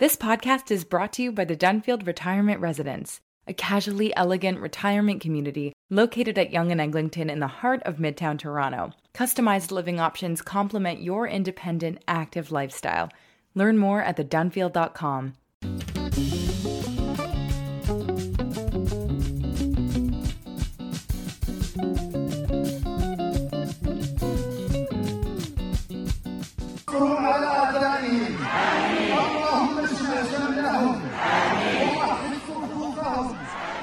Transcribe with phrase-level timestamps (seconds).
[0.00, 5.20] This podcast is brought to you by the Dunfield Retirement Residence, a casually elegant retirement
[5.20, 8.92] community located at Yonge and Eglinton in the heart of Midtown Toronto.
[9.12, 13.10] Customized living options complement your independent, active lifestyle.
[13.54, 15.34] Learn more at thedunfield.com.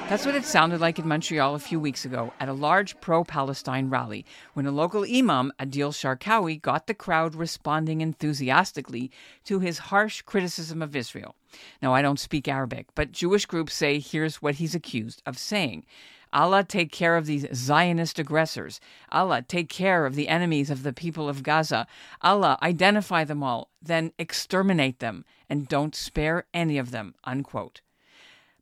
[0.09, 3.25] That's what it sounded like in Montreal a few weeks ago at a large pro
[3.25, 9.11] Palestine rally when a local imam, Adil Charkaoui, got the crowd responding enthusiastically
[9.43, 11.35] to his harsh criticism of Israel.
[11.81, 15.85] Now, I don't speak Arabic, but Jewish groups say here's what he's accused of saying.
[16.31, 18.79] Allah take care of these Zionist aggressors.
[19.11, 21.85] Allah take care of the enemies of the people of Gaza.
[22.21, 27.13] Allah identify them all, then exterminate them, and don't spare any of them.
[27.25, 27.81] Unquote.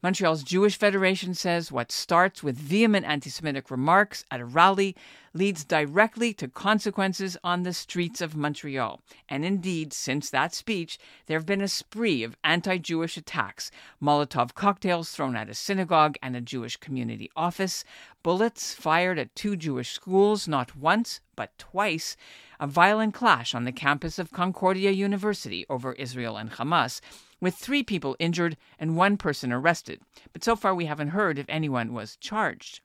[0.05, 4.95] Montreal's Jewish Federation says what starts with vehement anti Semitic remarks at a rally
[5.33, 9.01] leads directly to consequences on the streets of Montreal.
[9.27, 14.53] And indeed, since that speech, there have been a spree of anti Jewish attacks Molotov
[14.53, 17.83] cocktails thrown at a synagogue and a Jewish community office,
[18.21, 22.15] bullets fired at two Jewish schools not once, but twice,
[22.59, 27.01] a violent clash on the campus of Concordia University over Israel and Hamas
[27.41, 30.01] with three people injured and one person arrested.
[30.33, 32.81] But so far, we haven't heard if anyone was charged.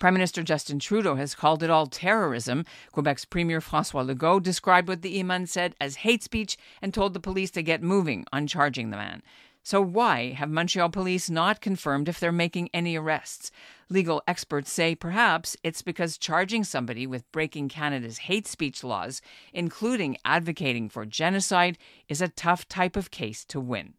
[0.00, 2.64] Prime Minister Justin Trudeau has called it all terrorism.
[2.92, 7.20] Quebec's Premier Francois Legault described what the imam said as hate speech and told the
[7.20, 9.22] police to get moving on charging the man.
[9.66, 13.50] So, why have Montreal police not confirmed if they're making any arrests?
[13.88, 19.22] Legal experts say perhaps it's because charging somebody with breaking Canada's hate speech laws,
[19.54, 21.78] including advocating for genocide,
[22.10, 23.94] is a tough type of case to win.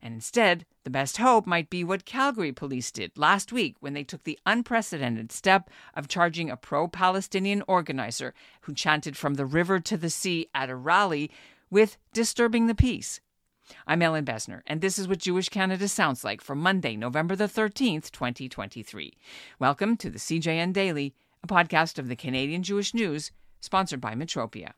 [0.00, 4.04] And instead, the best hope might be what Calgary police did last week when they
[4.04, 9.80] took the unprecedented step of charging a pro Palestinian organizer who chanted from the river
[9.80, 11.30] to the sea at a rally
[11.68, 13.20] with disturbing the peace.
[13.86, 17.44] I'm Ellin Bessner, and this is what Jewish Canada sounds like for Monday, November the
[17.44, 19.12] 13th, 2023.
[19.58, 24.72] Welcome to the CJN Daily, a podcast of the Canadian Jewish News, sponsored by Metropia.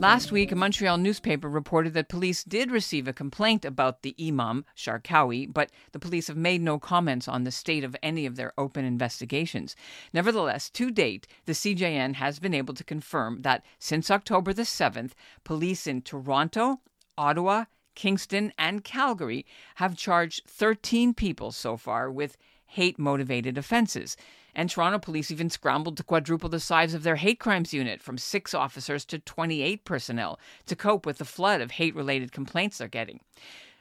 [0.00, 4.64] Last week, a Montreal newspaper reported that police did receive a complaint about the imam,
[4.76, 8.52] Charkaoui, but the police have made no comments on the state of any of their
[8.56, 9.74] open investigations.
[10.12, 15.14] Nevertheless, to date, the CJN has been able to confirm that since October the 7th,
[15.42, 16.80] police in Toronto,
[17.16, 17.64] Ottawa,
[17.96, 19.44] Kingston, and Calgary
[19.76, 22.36] have charged 13 people so far with
[22.68, 24.16] hate motivated offenses.
[24.54, 28.18] And Toronto police even scrambled to quadruple the size of their hate crimes unit from
[28.18, 32.88] six officers to 28 personnel to cope with the flood of hate related complaints they're
[32.88, 33.20] getting.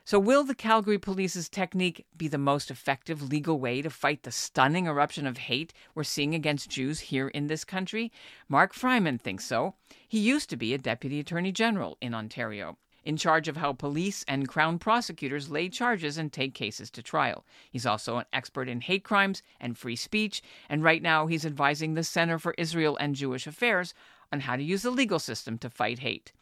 [0.05, 4.31] So, will the Calgary police's technique be the most effective legal way to fight the
[4.31, 8.11] stunning eruption of hate we're seeing against Jews here in this country?
[8.47, 9.75] Mark Freiman thinks so.
[10.07, 12.77] He used to be a deputy attorney general in Ontario
[13.07, 17.45] in charge of how police and Crown prosecutors lay charges and take cases to trial.
[17.71, 21.93] He's also an expert in hate crimes and free speech, and right now he's advising
[21.93, 23.93] the Center for Israel and Jewish Affairs
[24.33, 26.33] on how to use the legal system to fight hate.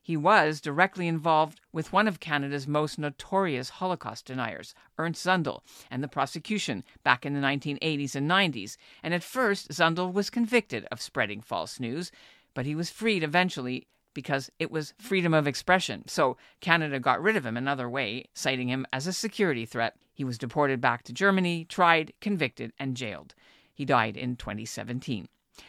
[0.00, 6.04] He was directly involved with one of Canada's most notorious Holocaust deniers, Ernst Zundel, and
[6.04, 8.76] the prosecution back in the 1980s and 90s.
[9.02, 12.12] And at first, Zundel was convicted of spreading false news,
[12.54, 16.06] but he was freed eventually because it was freedom of expression.
[16.06, 19.96] So Canada got rid of him another way, citing him as a security threat.
[20.12, 23.34] He was deported back to Germany, tried, convicted, and jailed.
[23.74, 25.28] He died in 2017.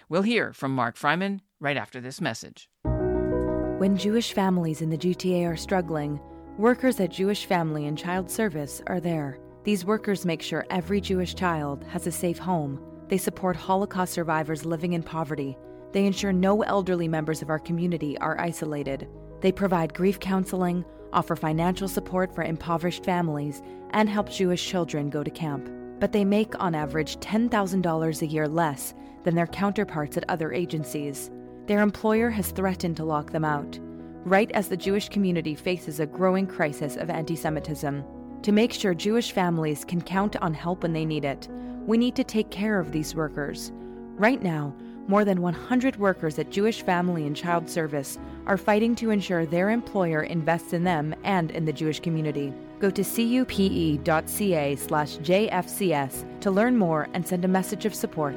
[0.09, 2.70] We'll hear from Mark Freiman right after this message.
[2.84, 6.20] When Jewish families in the GTA are struggling,
[6.58, 9.40] workers at Jewish Family and Child Service are there.
[9.64, 12.80] These workers make sure every Jewish child has a safe home.
[13.08, 15.58] They support Holocaust survivors living in poverty
[15.94, 19.07] they ensure no elderly members of our community are isolated.
[19.42, 23.62] They provide grief counseling, offer financial support for impoverished families,
[23.92, 25.69] and help Jewish children go to camp.
[26.00, 28.94] But they make, on average, $10,000 a year less
[29.24, 31.31] than their counterparts at other agencies.
[31.68, 33.80] Their employer has threatened to lock them out,
[34.25, 38.04] right as the Jewish community faces a growing crisis of anti Semitism.
[38.42, 41.48] To make sure Jewish families can count on help when they need it,
[41.86, 43.72] we need to take care of these workers.
[44.16, 44.75] Right now,
[45.07, 49.69] more than 100 workers at Jewish Family and Child Service are fighting to ensure their
[49.69, 52.53] employer invests in them and in the Jewish community.
[52.79, 58.35] Go to cupe.ca slash JFCS to learn more and send a message of support.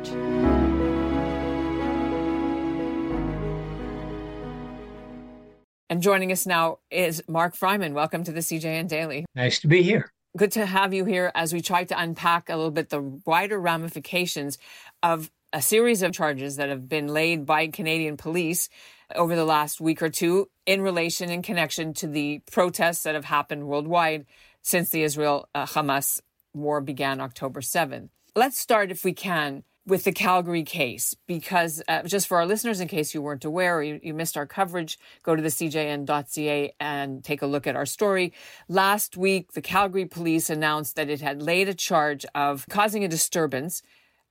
[5.88, 7.92] And joining us now is Mark Freiman.
[7.92, 9.24] Welcome to the CJN Daily.
[9.34, 10.12] Nice to be here.
[10.36, 13.58] Good to have you here as we try to unpack a little bit the wider
[13.58, 14.58] ramifications
[15.02, 18.68] of a series of charges that have been laid by Canadian police
[19.14, 23.24] over the last week or two in relation and connection to the protests that have
[23.24, 24.26] happened worldwide
[24.60, 26.20] since the Israel Hamas
[26.52, 28.10] war began October 7th.
[28.34, 32.80] Let's start, if we can, with the Calgary case, because uh, just for our listeners,
[32.80, 36.74] in case you weren't aware or you, you, missed our coverage, go to the cjn.ca
[36.78, 38.34] and take a look at our story.
[38.68, 43.08] Last week, the Calgary police announced that it had laid a charge of causing a
[43.08, 43.80] disturbance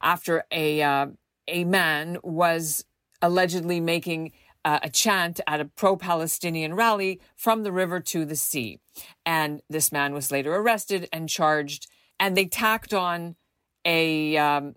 [0.06, 1.08] after a uh,
[1.48, 2.86] a man was
[3.22, 4.32] allegedly making
[4.64, 8.80] uh, a chant at a pro-Palestinian rally from the river to the sea,
[9.26, 11.88] and this man was later arrested and charged,
[12.20, 13.36] and they tacked on
[13.84, 14.76] a um,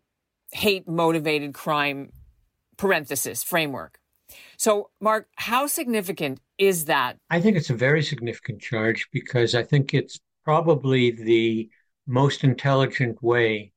[0.52, 2.10] hate motivated crime
[2.76, 3.98] parenthesis framework.
[4.56, 7.16] So, Mark, how significant is that?
[7.30, 11.70] I think it's a very significant charge because I think it's probably the
[12.06, 13.72] most intelligent way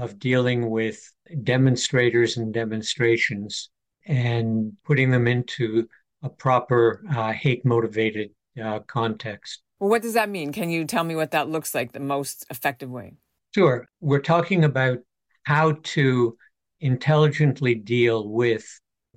[0.00, 1.12] of dealing with
[1.44, 3.70] demonstrators and demonstrations
[4.06, 5.86] and putting them into
[6.22, 8.30] a proper uh, hate motivated
[8.62, 9.62] uh, context.
[9.78, 10.52] Well, what does that mean?
[10.52, 13.14] Can you tell me what that looks like the most effective way?
[13.54, 13.86] Sure.
[14.00, 14.98] We're talking about
[15.44, 16.36] how to
[16.80, 18.66] intelligently deal with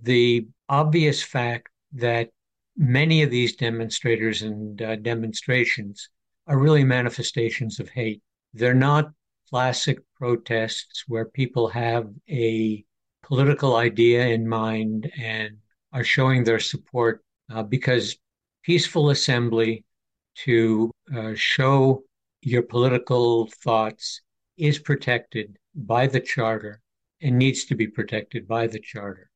[0.01, 2.29] the obvious fact that
[2.75, 6.09] many of these demonstrators and uh, demonstrations
[6.47, 8.21] are really manifestations of hate.
[8.53, 9.11] They're not
[9.53, 12.83] classic protests where people have a
[13.21, 15.55] political idea in mind and
[15.91, 18.17] are showing their support uh, because
[18.63, 19.85] peaceful assembly
[20.33, 22.01] to uh, show
[22.41, 24.21] your political thoughts
[24.57, 26.81] is protected by the Charter
[27.21, 29.29] and needs to be protected by the Charter.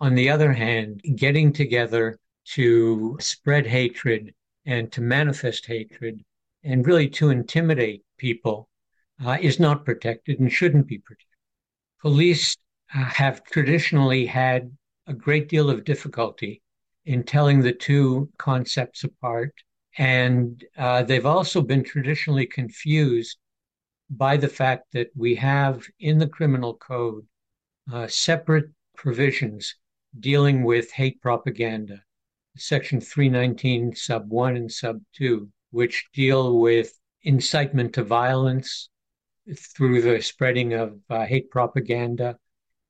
[0.00, 2.18] On the other hand, getting together
[2.54, 4.32] to spread hatred
[4.64, 6.24] and to manifest hatred
[6.64, 8.69] and really to intimidate people
[9.24, 11.26] uh, is not protected and shouldn't be protected.
[12.00, 12.56] Police
[12.94, 14.70] uh, have traditionally had
[15.06, 16.62] a great deal of difficulty
[17.04, 19.52] in telling the two concepts apart.
[19.98, 23.38] And uh, they've also been traditionally confused
[24.08, 27.26] by the fact that we have in the criminal code
[27.92, 29.74] uh, separate provisions
[30.18, 32.02] dealing with hate propaganda,
[32.56, 38.88] section 319 sub 1 and sub 2, which deal with incitement to violence
[39.58, 42.38] through the spreading of uh, hate propaganda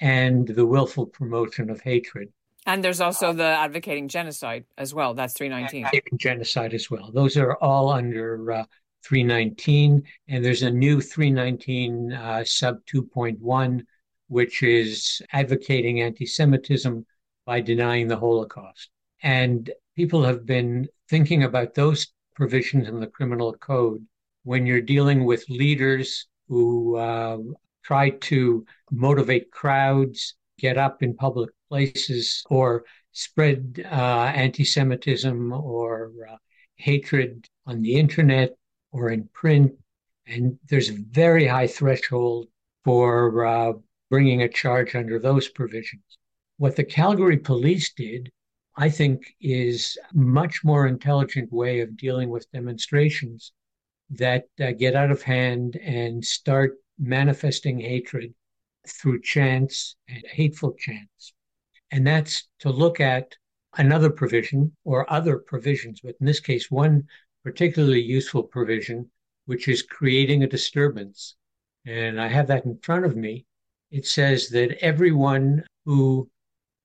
[0.01, 2.33] and the willful promotion of hatred.
[2.67, 5.15] And there's also the advocating genocide as well.
[5.15, 5.87] That's 319.
[5.87, 7.11] Advocating genocide as well.
[7.13, 8.65] Those are all under uh,
[9.05, 13.83] 319, and there's a new 319 uh, sub 2.1,
[14.29, 17.07] which is advocating anti Semitism
[17.47, 18.91] by denying the Holocaust.
[19.23, 24.05] And people have been thinking about those provisions in the criminal code
[24.45, 27.39] when you're dealing with leaders who uh,
[27.85, 36.13] try to motivate crowds, get up in public places, or spread uh, anti Semitism or
[36.29, 36.37] uh,
[36.75, 38.57] hatred on the internet
[38.91, 39.73] or in print.
[40.27, 42.49] And there's a very high threshold
[42.85, 43.73] for uh,
[44.11, 46.03] bringing a charge under those provisions.
[46.57, 48.31] What the Calgary police did,
[48.77, 53.53] I think, is a much more intelligent way of dealing with demonstrations
[54.11, 58.35] that uh, get out of hand and start manifesting hatred
[58.87, 61.33] through chants and hateful chants.
[61.91, 63.37] And that's to look at
[63.77, 67.05] another provision or other provisions, but in this case, one
[67.45, 69.11] particularly useful provision,
[69.47, 71.37] which is creating a disturbance.
[71.87, 73.47] And I have that in front of me.
[73.91, 76.29] It says that everyone who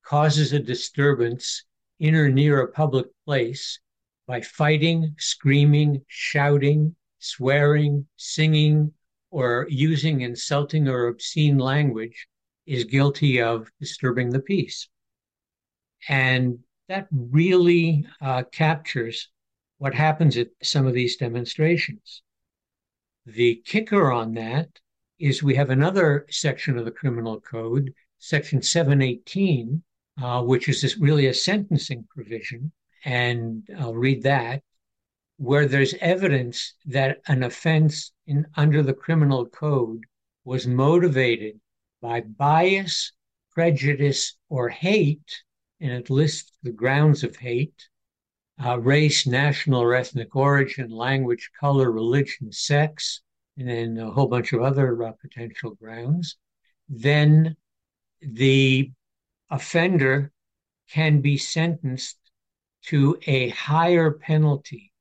[0.04, 1.64] causes a disturbance
[1.98, 3.78] in or near a public place
[4.26, 8.92] by fighting, screaming, shouting, swearing, singing,
[9.30, 12.26] or using insulting or obscene language
[12.66, 14.88] is guilty of disturbing the peace.
[16.08, 19.28] And that really uh, captures
[19.78, 22.22] what happens at some of these demonstrations.
[23.26, 24.68] The kicker on that
[25.18, 29.82] is we have another section of the criminal code, section 718,
[30.22, 32.72] uh, which is really a sentencing provision.
[33.04, 34.62] And I'll read that,
[35.38, 40.04] where there's evidence that an offense in, under the criminal code
[40.44, 41.60] was motivated
[42.00, 43.12] by bias,
[43.52, 45.42] prejudice, or hate,
[45.80, 47.88] and it lists the grounds of hate,
[48.64, 53.20] uh, race, national or ethnic origin, language, color, religion, sex,
[53.58, 56.36] and then a whole bunch of other uh, potential grounds,
[56.88, 57.56] then
[58.20, 58.90] the
[59.50, 60.32] offender
[60.90, 62.18] can be sentenced
[62.82, 64.92] to a higher penalty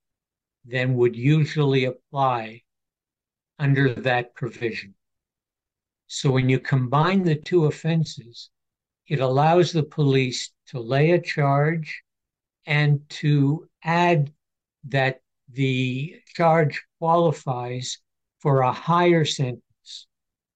[0.67, 2.61] than would usually apply
[3.59, 4.95] under that provision.
[6.07, 8.49] So when you combine the two offenses,
[9.07, 12.01] it allows the police to lay a charge
[12.65, 14.31] and to add
[14.87, 17.99] that the charge qualifies
[18.39, 19.61] for a higher sentence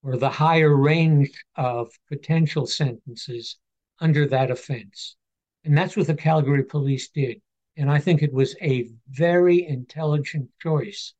[0.03, 3.57] or the higher range of potential sentences
[3.99, 5.15] under that offense.
[5.63, 7.41] And that's what the Calgary police did.
[7.79, 11.13] And I think it was a very intelligent choice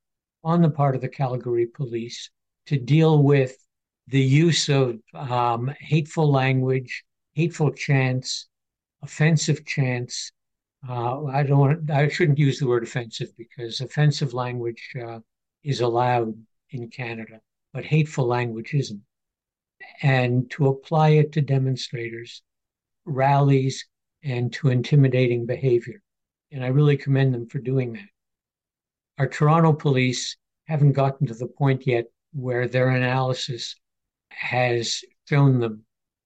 [0.44, 2.30] on the part of the Calgary police
[2.66, 3.56] to deal with
[4.08, 8.50] the use of um, hateful language, hateful chants,
[9.02, 10.34] offensive chants.
[10.88, 15.20] Uh, I don't want, I shouldn't use the word offensive because offensive language uh,
[15.64, 16.34] is allowed
[16.72, 17.40] in Canada,
[17.72, 19.02] but hateful language isn't.
[20.02, 22.42] And to apply it to demonstrators,
[23.06, 23.88] rallies,
[24.24, 26.02] and to intimidating behavior.
[26.52, 28.10] And I really commend them for doing that.
[29.18, 33.76] Our Toronto police haven't gotten to the point yet where their analysis
[34.30, 35.84] has shown them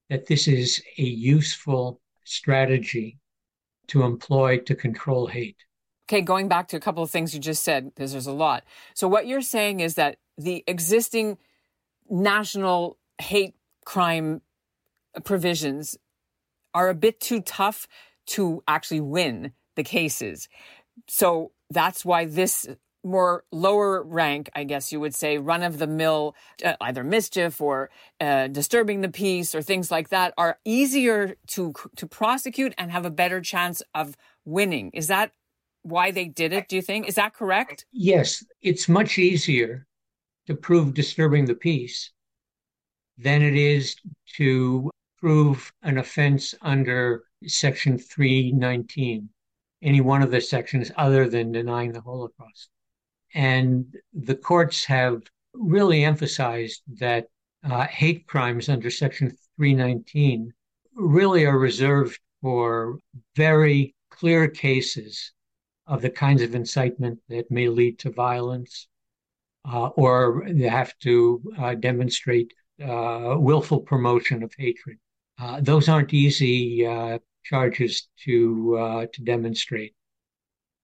[0.10, 3.18] that this is a useful strategy
[3.88, 5.58] to employ to control hate.
[6.10, 8.64] Okay, going back to a couple of things you just said, because there's a lot.
[8.94, 11.38] So, what you're saying is that the existing
[12.10, 14.42] national hate crime
[15.24, 15.98] provisions
[16.74, 17.88] are a bit too tough
[18.26, 20.48] to actually win the cases.
[21.08, 22.68] So that's why this
[23.04, 27.60] more lower rank, I guess you would say, run of the mill, uh, either mischief
[27.60, 27.90] or
[28.22, 33.06] uh, disturbing the peace or things like that, are easier to to prosecute and have
[33.06, 34.16] a better chance of
[34.46, 34.90] winning.
[34.94, 35.32] Is that
[35.82, 36.70] why they did it?
[36.70, 37.86] Do you think is that correct?
[37.92, 39.86] Yes, it's much easier
[40.48, 42.12] to prove disturbing the peace
[43.18, 43.96] than it is
[44.36, 44.90] to
[45.20, 49.30] prove an offense under Section 319,
[49.84, 52.70] any one of the sections other than denying the Holocaust.
[53.36, 55.22] And the courts have
[55.54, 57.28] really emphasized that
[57.64, 60.52] uh, hate crimes under Section 319
[60.96, 62.98] really are reserved for
[63.36, 65.32] very clear cases
[65.88, 68.88] of the kinds of incitement that may lead to violence,
[69.66, 74.98] uh, or they have to uh, demonstrate uh, willful promotion of hatred.
[75.40, 79.94] Uh, those aren't easy uh, charges to uh, to demonstrate,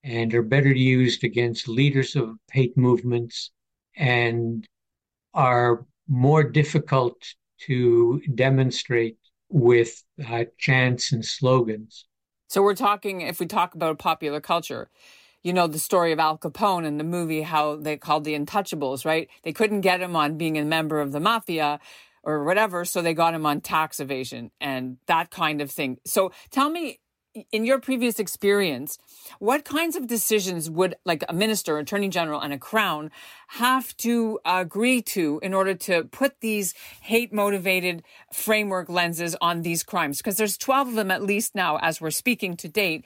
[0.03, 3.51] and are better used against leaders of hate movements,
[3.95, 4.67] and
[5.33, 7.15] are more difficult
[7.67, 9.17] to demonstrate
[9.49, 12.05] with uh, chants and slogans.
[12.47, 14.89] So we're talking if we talk about popular culture,
[15.43, 19.05] you know, the story of Al Capone in the movie, how they called the Untouchables,
[19.05, 19.29] right?
[19.43, 21.79] They couldn't get him on being a member of the mafia
[22.23, 22.85] or whatever.
[22.85, 25.97] So they got him on tax evasion and that kind of thing.
[26.05, 26.99] So tell me,
[27.51, 28.97] in your previous experience,
[29.38, 33.11] what kinds of decisions would like a minister, attorney general, and a crown
[33.49, 39.83] have to agree to in order to put these hate motivated framework lenses on these
[39.83, 40.17] crimes?
[40.17, 43.05] Because there's 12 of them at least now, as we're speaking to date,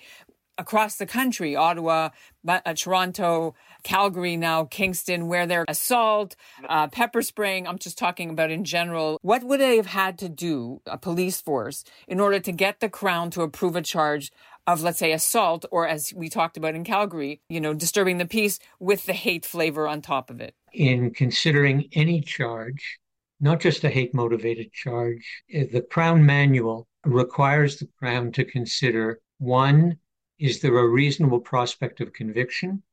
[0.63, 2.09] across the country Ottawa,
[2.47, 3.53] uh, Toronto,
[3.83, 6.37] Calgary now, Kingston, where they're assault,
[6.69, 7.67] uh, pepper spraying.
[7.67, 9.19] I'm just talking about in general.
[9.21, 12.89] What would they have had to do, a police force, in order to get the
[12.89, 14.31] Crown to approve a charge
[14.65, 18.25] of, let's say, assault, or as we talked about in Calgary, you know, disturbing the
[18.25, 20.55] peace with the hate flavor on top of it?
[20.71, 22.99] In considering any charge,
[23.41, 29.19] not just a hate motivated charge, eh, the Crown manual requires the Crown to consider
[29.39, 29.97] one,
[30.39, 32.83] is there a reasonable prospect of conviction?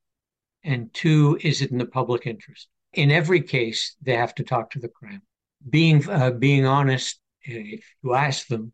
[0.62, 2.68] And two, is it in the public interest?
[2.92, 5.22] In every case, they have to talk to the Crown.
[5.68, 8.72] Being uh, being honest, if you ask them,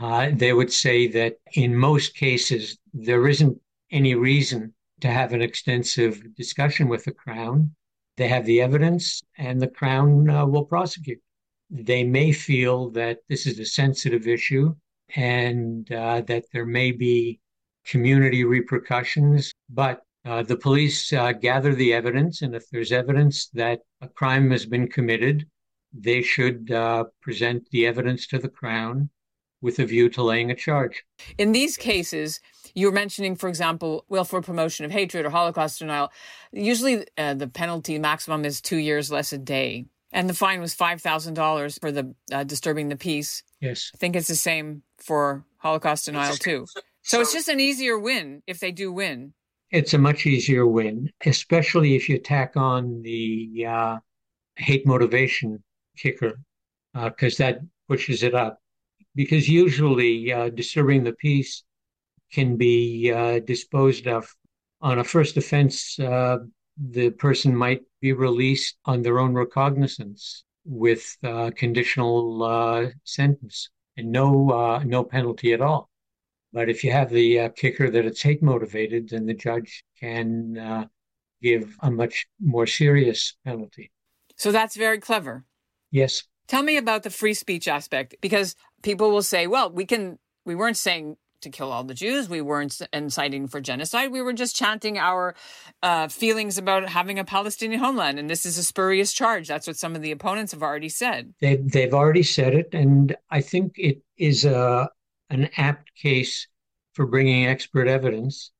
[0.00, 5.42] uh, they would say that in most cases there isn't any reason to have an
[5.42, 7.74] extensive discussion with the Crown.
[8.16, 11.20] They have the evidence, and the Crown uh, will prosecute.
[11.70, 14.74] They may feel that this is a sensitive issue
[15.14, 17.40] and uh, that there may be
[17.88, 23.80] community repercussions, but uh, the police uh, gather the evidence, and if there's evidence that
[24.02, 25.46] a crime has been committed,
[25.92, 29.08] they should uh, present the evidence to the Crown
[29.60, 31.02] with a view to laying a charge.
[31.36, 32.40] In these cases,
[32.74, 36.12] you're mentioning, for example, willful promotion of hatred or Holocaust denial.
[36.52, 39.86] Usually, uh, the penalty maximum is two years less a day.
[40.12, 43.42] And the fine was $5,000 for the uh, disturbing the peace.
[43.60, 43.90] Yes.
[43.94, 46.66] I think it's the same for Holocaust denial, too.
[47.02, 49.32] So it's just an easier win if they do win
[49.70, 53.98] it's a much easier win, especially if you tack on the uh,
[54.56, 55.62] hate motivation
[55.96, 56.40] kicker,
[56.94, 58.60] because uh, that pushes it up.
[59.14, 61.64] Because usually, uh, disturbing the peace
[62.32, 64.34] can be uh, disposed of.
[64.80, 66.38] On a first offense, uh,
[66.76, 74.12] the person might be released on their own recognizance with uh, conditional uh, sentence and
[74.12, 75.87] no uh, no penalty at all.
[76.52, 80.56] But if you have the uh, kicker that it's hate motivated, then the judge can
[80.58, 80.86] uh,
[81.42, 83.90] give a much more serious penalty.
[84.36, 85.44] So that's very clever.
[85.90, 86.22] Yes.
[86.46, 90.54] Tell me about the free speech aspect because people will say, well, we can we
[90.54, 92.28] weren't saying to kill all the Jews.
[92.28, 94.10] We weren't inciting for genocide.
[94.10, 95.34] We were just chanting our
[95.82, 98.18] uh, feelings about having a Palestinian homeland.
[98.18, 99.46] And this is a spurious charge.
[99.46, 101.34] That's what some of the opponents have already said.
[101.40, 102.70] They, they've already said it.
[102.72, 104.90] And I think it is a,
[105.30, 106.46] an apt case
[106.94, 108.50] for bringing expert evidence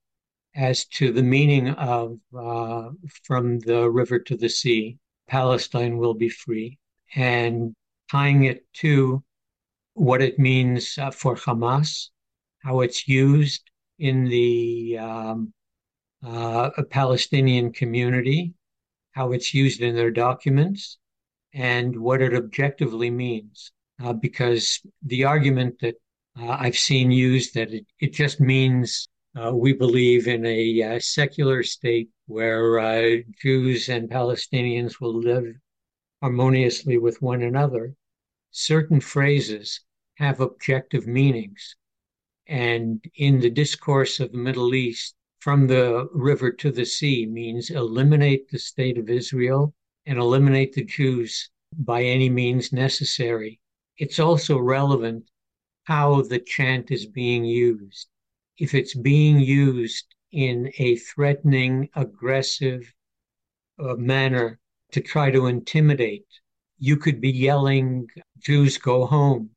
[0.54, 2.90] as to the meaning of uh,
[3.24, 4.98] from the river to the sea,
[5.28, 6.78] Palestine will be free,
[7.14, 7.74] and
[8.10, 9.22] tying it to
[9.94, 12.08] what it means uh, for Hamas,
[12.62, 15.52] how it's used in the um,
[16.24, 18.54] uh, Palestinian community,
[19.12, 20.98] how it's used in their documents,
[21.52, 23.72] and what it objectively means.
[24.02, 25.96] Uh, because the argument that
[26.40, 31.00] uh, I've seen used that it, it just means uh, we believe in a uh,
[31.00, 35.44] secular state where uh, Jews and Palestinians will live
[36.20, 37.94] harmoniously with one another.
[38.50, 39.80] Certain phrases
[40.16, 41.76] have objective meanings.
[42.46, 47.70] And in the discourse of the Middle East, from the river to the sea means
[47.70, 49.74] eliminate the state of Israel
[50.06, 53.60] and eliminate the Jews by any means necessary.
[53.98, 55.30] It's also relevant
[55.88, 58.08] how the chant is being used.
[58.58, 62.92] If it's being used in a threatening, aggressive
[63.82, 64.58] uh, manner
[64.92, 66.26] to try to intimidate,
[66.78, 68.06] you could be yelling,
[68.38, 69.48] Jews go home,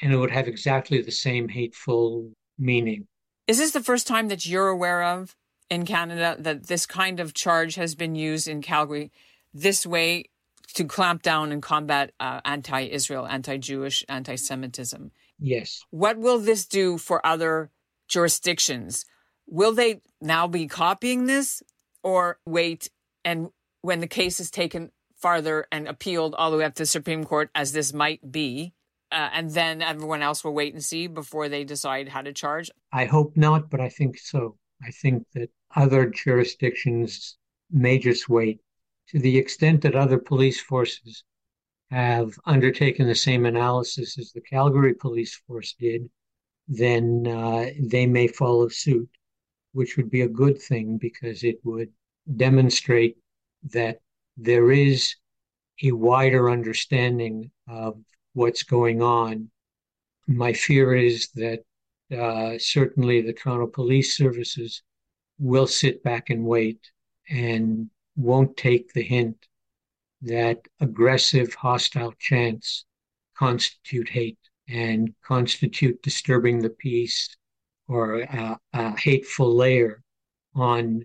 [0.00, 3.06] and it would have exactly the same hateful meaning.
[3.46, 5.36] Is this the first time that you're aware of
[5.68, 9.12] in Canada that this kind of charge has been used in Calgary
[9.52, 10.24] this way
[10.72, 15.10] to clamp down and combat uh, anti Israel, anti Jewish, anti Semitism?
[15.40, 15.82] Yes.
[15.90, 17.70] What will this do for other
[18.08, 19.04] jurisdictions?
[19.46, 21.62] Will they now be copying this
[22.02, 22.90] or wait
[23.24, 23.50] and
[23.82, 27.24] when the case is taken farther and appealed all the way up to the Supreme
[27.24, 28.72] Court, as this might be,
[29.12, 32.70] uh, and then everyone else will wait and see before they decide how to charge?
[32.92, 34.56] I hope not, but I think so.
[34.82, 37.36] I think that other jurisdictions
[37.70, 38.60] may just wait.
[39.08, 41.24] To the extent that other police forces
[41.90, 46.08] have undertaken the same analysis as the Calgary Police Force did,
[46.68, 49.08] then uh, they may follow suit,
[49.72, 51.90] which would be a good thing because it would
[52.36, 53.16] demonstrate
[53.72, 54.00] that
[54.36, 55.16] there is
[55.82, 57.98] a wider understanding of
[58.34, 59.50] what's going on.
[60.28, 61.64] My fear is that
[62.16, 64.82] uh, certainly the Toronto Police Services
[65.38, 66.78] will sit back and wait
[67.28, 69.46] and won't take the hint
[70.22, 72.84] that aggressive, hostile chants
[73.36, 77.36] constitute hate and constitute disturbing the peace
[77.88, 80.02] or a, a hateful layer
[80.54, 81.04] on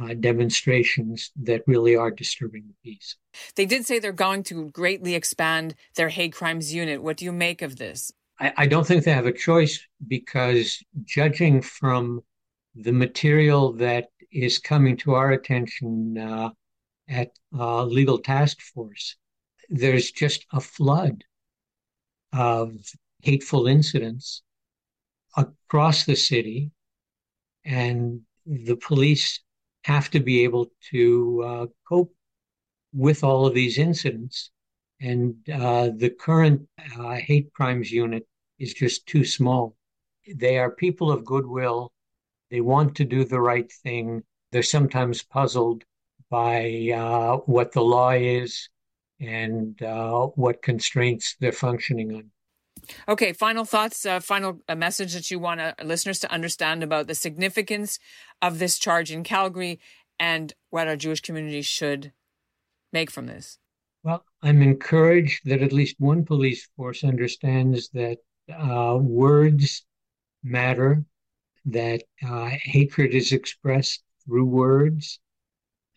[0.00, 3.16] uh, demonstrations that really are disturbing the peace.
[3.56, 7.02] They did say they're going to greatly expand their hate crimes unit.
[7.02, 8.10] What do you make of this?
[8.40, 12.22] I, I don't think they have a choice because, judging from
[12.74, 16.50] the material that is coming to our attention uh,
[17.12, 19.16] at uh, Legal Task Force,
[19.68, 21.24] there's just a flood
[22.32, 22.72] of
[23.22, 24.42] hateful incidents
[25.36, 26.70] across the city,
[27.64, 29.40] and the police
[29.84, 32.14] have to be able to uh, cope
[32.92, 34.50] with all of these incidents.
[35.00, 38.26] And uh, the current uh, hate crimes unit
[38.58, 39.76] is just too small.
[40.34, 41.92] They are people of goodwill.
[42.50, 44.22] They want to do the right thing.
[44.50, 45.84] They're sometimes puzzled
[46.32, 48.70] by uh, what the law is
[49.20, 52.30] and uh, what constraints they're functioning on.
[53.06, 57.06] Okay, final thoughts, uh, final a message that you want uh, listeners to understand about
[57.06, 57.98] the significance
[58.40, 59.78] of this charge in Calgary
[60.18, 62.12] and what our Jewish community should
[62.94, 63.58] make from this.
[64.02, 68.18] Well, I'm encouraged that at least one police force understands that
[68.50, 69.84] uh, words
[70.42, 71.04] matter,
[71.66, 75.20] that uh, hatred is expressed through words,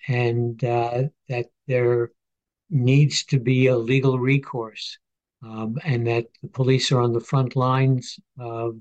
[0.07, 2.11] and uh, that there
[2.69, 4.97] needs to be a legal recourse
[5.43, 8.77] um, and that the police are on the front lines of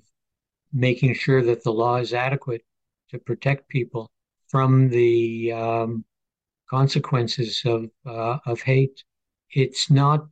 [0.73, 2.63] making sure that the law is adequate
[3.11, 4.11] to protect people
[4.49, 6.05] from the um,
[6.69, 9.05] consequences of uh, of hate.
[9.51, 10.27] It's not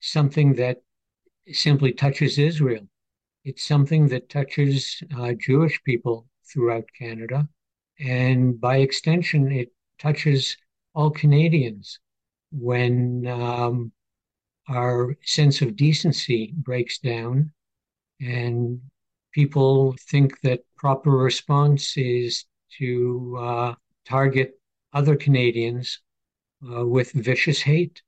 [0.00, 0.82] something that
[1.52, 2.86] simply touches Israel.
[3.44, 7.48] It's something that touches uh, Jewish people throughout Canada.
[7.98, 10.56] And by extension, it touches
[10.94, 11.98] all Canadians
[12.50, 13.92] when um,
[14.68, 17.52] our sense of decency breaks down
[18.20, 18.80] and
[19.32, 22.44] people think that proper response is
[22.78, 23.74] to uh,
[24.06, 24.60] target
[24.92, 26.00] other Canadians
[26.68, 28.02] uh, with vicious hate.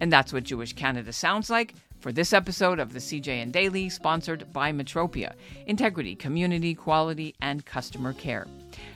[0.00, 1.74] And that's what Jewish Canada sounds like
[2.06, 5.34] for this episode of the CJN Daily, sponsored by Metropia
[5.66, 8.46] Integrity, Community, Quality, and Customer Care.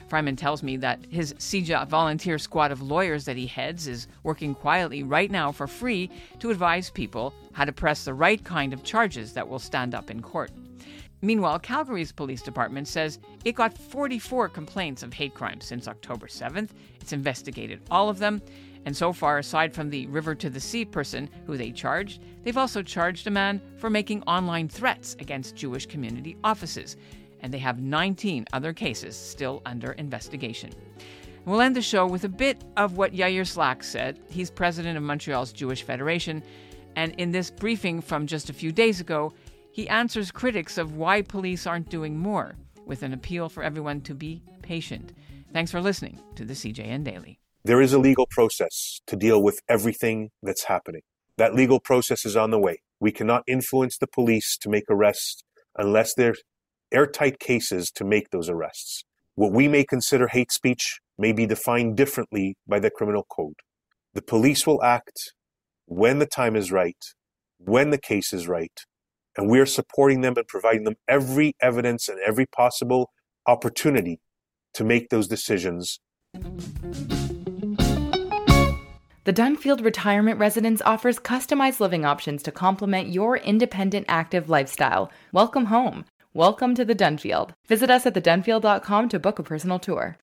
[0.08, 4.54] Freiman tells me that his CJA volunteer squad of lawyers that he heads is working
[4.54, 8.84] quietly right now for free to advise people how to press the right kind of
[8.84, 10.52] charges that will stand up in court.
[11.22, 16.70] Meanwhile, Calgary's police department says it got 44 complaints of hate crimes since October 7th.
[17.00, 18.40] It's investigated all of them.
[18.86, 22.56] And so far, aside from the River to the Sea person who they charged, they've
[22.56, 26.96] also charged a man for making online threats against Jewish community offices.
[27.40, 30.70] And they have 19 other cases still under investigation.
[31.44, 34.20] We'll end the show with a bit of what Yair Szlak said.
[34.30, 36.42] He's president of Montreal's Jewish Federation.
[36.96, 39.32] And in this briefing from just a few days ago,
[39.72, 42.56] he answers critics of why police aren't doing more,
[42.86, 45.12] with an appeal for everyone to be patient.
[45.52, 47.38] Thanks for listening to the CJN Daily.
[47.64, 51.02] There is a legal process to deal with everything that's happening.
[51.36, 52.80] That legal process is on the way.
[53.00, 55.42] We cannot influence the police to make arrests
[55.76, 56.34] unless they're
[56.92, 59.04] airtight cases to make those arrests.
[59.34, 63.54] What we may consider hate speech may be defined differently by the criminal code.
[64.14, 65.32] The police will act
[65.86, 67.02] when the time is right,
[67.58, 68.72] when the case is right,
[69.36, 73.10] and we are supporting them and providing them every evidence and every possible
[73.46, 74.20] opportunity
[74.74, 76.00] to make those decisions.
[79.24, 85.12] The Dunfield Retirement Residence offers customized living options to complement your independent, active lifestyle.
[85.32, 86.04] Welcome home.
[86.32, 87.50] Welcome to the Dunfield.
[87.68, 90.16] Visit us at thedunfield.com to book a personal tour.